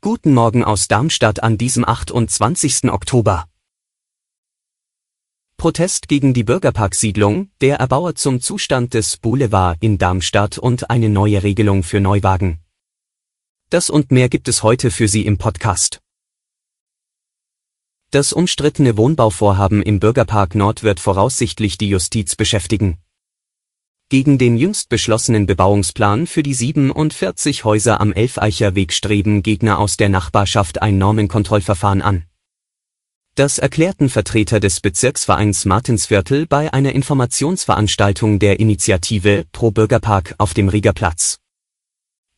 [0.00, 2.84] Guten Morgen aus Darmstadt an diesem 28.
[2.84, 3.46] Oktober.
[5.56, 11.42] Protest gegen die Bürgerparksiedlung, der Erbauer zum Zustand des Boulevard in Darmstadt und eine neue
[11.42, 12.60] Regelung für Neuwagen.
[13.68, 16.00] Das und mehr gibt es heute für Sie im Podcast.
[18.12, 22.98] Das umstrittene Wohnbauvorhaben im Bürgerpark Nord wird voraussichtlich die Justiz beschäftigen.
[24.10, 29.96] Gegen den jüngst beschlossenen Bebauungsplan für die 47 Häuser am Elfeicher Weg streben Gegner aus
[29.96, 32.24] der Nachbarschaft ein Normenkontrollverfahren an.
[33.36, 40.68] Das erklärten Vertreter des Bezirksvereins Martinsviertel bei einer Informationsveranstaltung der Initiative Pro Bürgerpark auf dem
[40.68, 41.38] Riegerplatz.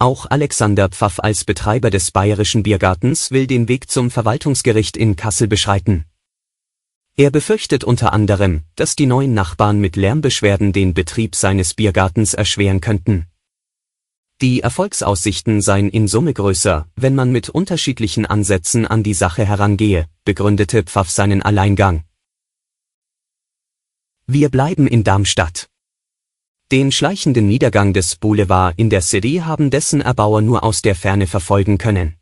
[0.00, 5.46] Auch Alexander Pfaff als Betreiber des Bayerischen Biergartens will den Weg zum Verwaltungsgericht in Kassel
[5.46, 6.09] beschreiten.
[7.20, 12.80] Er befürchtet unter anderem, dass die neuen Nachbarn mit Lärmbeschwerden den Betrieb seines Biergartens erschweren
[12.80, 13.26] könnten.
[14.40, 20.06] Die Erfolgsaussichten seien in Summe größer, wenn man mit unterschiedlichen Ansätzen an die Sache herangehe,
[20.24, 22.04] begründete Pfaff seinen Alleingang.
[24.26, 25.68] Wir bleiben in Darmstadt.
[26.72, 31.26] Den schleichenden Niedergang des Boulevard in der City haben dessen Erbauer nur aus der Ferne
[31.26, 32.16] verfolgen können.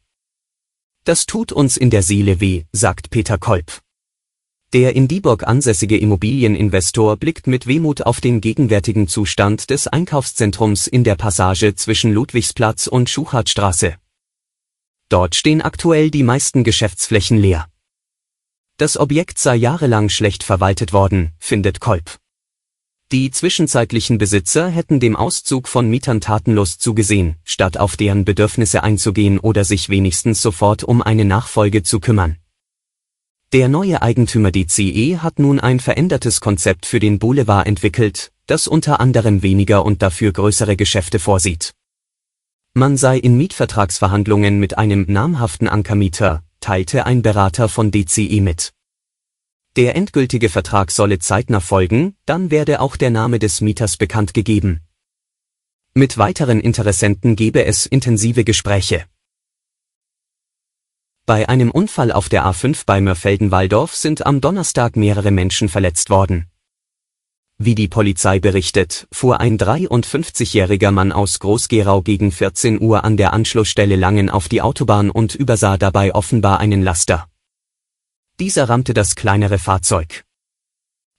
[1.04, 3.80] Das tut uns in der Seele weh, sagt Peter Kolb.
[4.74, 11.04] Der in Dieburg ansässige Immobilieninvestor blickt mit Wehmut auf den gegenwärtigen Zustand des Einkaufszentrums in
[11.04, 13.96] der Passage zwischen Ludwigsplatz und Schuchartstraße.
[15.08, 17.66] Dort stehen aktuell die meisten Geschäftsflächen leer.
[18.76, 22.18] Das Objekt sei jahrelang schlecht verwaltet worden, findet Kolb.
[23.10, 29.38] Die zwischenzeitlichen Besitzer hätten dem Auszug von Mietern tatenlos zugesehen, statt auf deren Bedürfnisse einzugehen
[29.38, 32.36] oder sich wenigstens sofort um eine Nachfolge zu kümmern.
[33.54, 39.00] Der neue Eigentümer DCE hat nun ein verändertes Konzept für den Boulevard entwickelt, das unter
[39.00, 41.72] anderem weniger und dafür größere Geschäfte vorsieht.
[42.74, 48.74] Man sei in Mietvertragsverhandlungen mit einem namhaften Ankermieter, teilte ein Berater von DCE mit.
[49.76, 54.80] Der endgültige Vertrag solle zeitnah folgen, dann werde auch der Name des Mieters bekannt gegeben.
[55.94, 59.06] Mit weiteren Interessenten gebe es intensive Gespräche.
[61.28, 66.46] Bei einem Unfall auf der A5 bei Mörfelden-Walldorf sind am Donnerstag mehrere Menschen verletzt worden.
[67.58, 73.34] Wie die Polizei berichtet, fuhr ein 53-jähriger Mann aus Groß-Gerau gegen 14 Uhr an der
[73.34, 77.28] Anschlussstelle Langen auf die Autobahn und übersah dabei offenbar einen Laster.
[78.40, 80.24] Dieser rammte das kleinere Fahrzeug.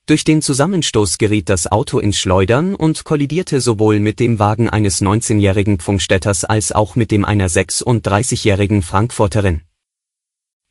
[0.07, 5.03] Durch den Zusammenstoß geriet das Auto ins Schleudern und kollidierte sowohl mit dem Wagen eines
[5.03, 9.61] 19-jährigen Pfungstädters als auch mit dem einer 36-jährigen Frankfurterin.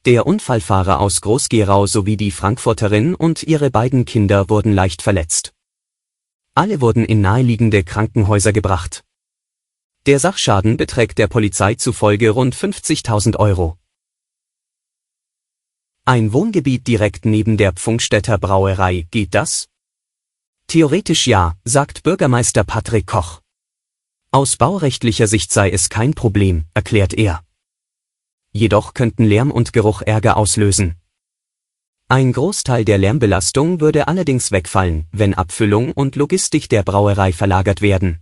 [0.08, 5.52] Der Unfallfahrer aus Groß-Gerau sowie die Frankfurterin und ihre beiden Kinder wurden leicht verletzt.
[6.54, 9.04] Alle wurden in naheliegende Krankenhäuser gebracht.
[10.06, 13.76] Der Sachschaden beträgt der Polizei zufolge rund 50.000 Euro.
[16.06, 19.68] Ein Wohngebiet direkt neben der Pfungstädter Brauerei, geht das?
[20.68, 23.42] Theoretisch ja, sagt Bürgermeister Patrick Koch.
[24.30, 27.42] Aus baurechtlicher Sicht sei es kein Problem, erklärt er
[28.52, 30.96] jedoch könnten Lärm und Geruch Ärger auslösen.
[32.08, 38.20] Ein Großteil der Lärmbelastung würde allerdings wegfallen, wenn Abfüllung und Logistik der Brauerei verlagert werden.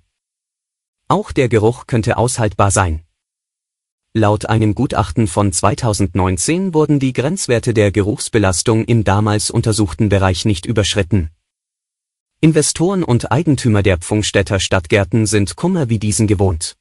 [1.08, 3.02] Auch der Geruch könnte aushaltbar sein.
[4.12, 10.66] Laut einem Gutachten von 2019 wurden die Grenzwerte der Geruchsbelastung im damals untersuchten Bereich nicht
[10.66, 11.30] überschritten.
[12.40, 16.76] Investoren und Eigentümer der Pfungstädter Stadtgärten sind Kummer wie diesen gewohnt.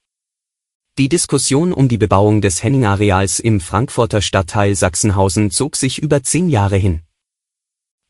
[0.97, 6.47] Die Diskussion um die Bebauung des Henning-Areals im Frankfurter Stadtteil Sachsenhausen zog sich über zehn
[6.47, 7.01] Jahre hin.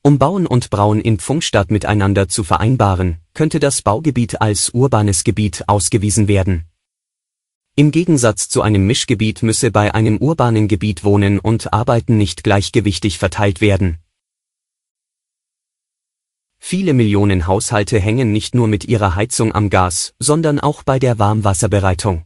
[0.04, 5.68] Um Bauen und Brauen in Pfungstadt miteinander zu vereinbaren, könnte das Baugebiet als urbanes Gebiet
[5.68, 6.66] ausgewiesen werden.
[7.76, 13.18] Im Gegensatz zu einem Mischgebiet müsse bei einem urbanen Gebiet Wohnen und Arbeiten nicht gleichgewichtig
[13.18, 13.98] verteilt werden.
[16.60, 21.18] Viele Millionen Haushalte hängen nicht nur mit ihrer Heizung am Gas, sondern auch bei der
[21.18, 22.26] Warmwasserbereitung.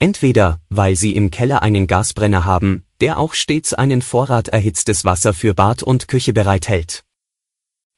[0.00, 5.34] Entweder, weil sie im Keller einen Gasbrenner haben, der auch stets einen Vorrat erhitztes Wasser
[5.34, 7.04] für Bad und Küche bereithält.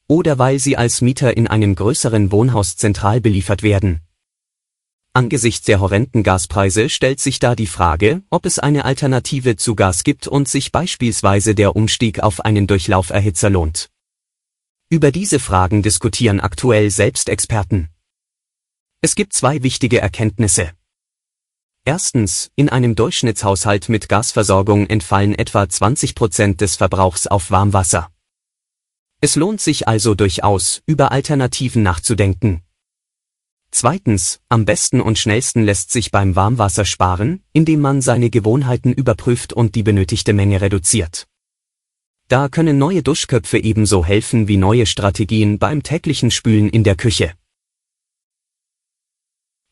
[0.09, 4.01] Oder weil sie als Mieter in einem größeren Wohnhaus zentral beliefert werden.
[5.13, 10.03] Angesichts der horrenden Gaspreise stellt sich da die Frage, ob es eine Alternative zu Gas
[10.03, 13.91] gibt und sich beispielsweise der Umstieg auf einen Durchlauferhitzer lohnt.
[14.89, 17.89] Über diese Fragen diskutieren aktuell selbst Experten.
[19.03, 20.73] Es gibt zwei wichtige Erkenntnisse.
[21.85, 28.11] Erstens, in einem Durchschnittshaushalt mit Gasversorgung entfallen etwa 20 Prozent des Verbrauchs auf Warmwasser.
[29.23, 32.63] Es lohnt sich also durchaus, über Alternativen nachzudenken.
[33.71, 39.53] Zweitens, am besten und schnellsten lässt sich beim Warmwasser sparen, indem man seine Gewohnheiten überprüft
[39.53, 41.29] und die benötigte Menge reduziert.
[42.29, 47.33] Da können neue Duschköpfe ebenso helfen wie neue Strategien beim täglichen Spülen in der Küche.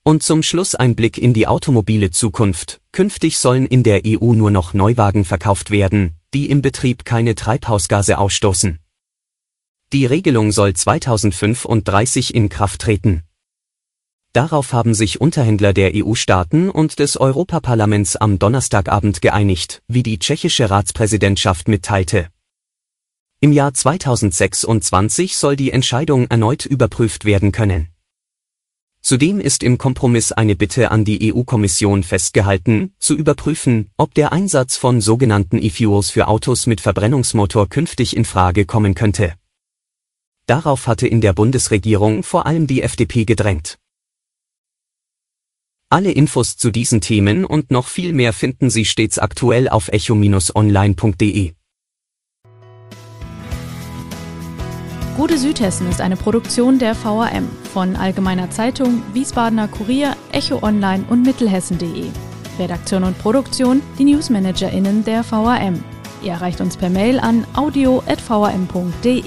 [0.08, 2.80] Und zum Schluss ein Blick in die automobile Zukunft.
[2.92, 8.16] Künftig sollen in der EU nur noch Neuwagen verkauft werden, die im Betrieb keine Treibhausgase
[8.16, 8.78] ausstoßen.
[9.92, 13.24] Die Regelung soll 2035 in Kraft treten.
[14.32, 20.70] Darauf haben sich Unterhändler der EU-Staaten und des Europaparlaments am Donnerstagabend geeinigt, wie die tschechische
[20.70, 22.28] Ratspräsidentschaft mitteilte.
[23.40, 27.88] Im Jahr 2026 soll die Entscheidung erneut überprüft werden können.
[29.00, 34.76] Zudem ist im Kompromiss eine Bitte an die EU-Kommission festgehalten, zu überprüfen, ob der Einsatz
[34.76, 39.34] von sogenannten E-Fuels für Autos mit Verbrennungsmotor künftig in Frage kommen könnte.
[40.46, 43.78] Darauf hatte in der Bundesregierung vor allem die FDP gedrängt.
[45.90, 51.52] Alle Infos zu diesen Themen und noch viel mehr finden Sie stets aktuell auf echo-online.de.
[55.16, 61.22] Gute Südhessen ist eine Produktion der VAM von Allgemeiner Zeitung, Wiesbadener Kurier, Echo Online und
[61.22, 62.06] Mittelhessen.de.
[62.58, 65.84] Redaktion und Produktion die NewsmanagerInnen der VAM.
[66.22, 69.22] Ihr erreicht uns per Mail an audio.vam.de.